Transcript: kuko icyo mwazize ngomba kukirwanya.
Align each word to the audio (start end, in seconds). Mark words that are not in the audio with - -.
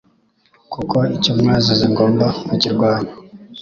kuko 0.73 0.97
icyo 1.17 1.31
mwazize 1.39 1.85
ngomba 1.93 2.25
kukirwanya. 2.47 3.11